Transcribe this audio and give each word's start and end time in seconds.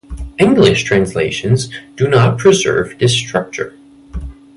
English 0.39 0.83
translations 0.83 1.69
do 1.95 2.07
not 2.07 2.39
preserve 2.39 2.97
this 2.97 3.13
structure. 3.15 3.77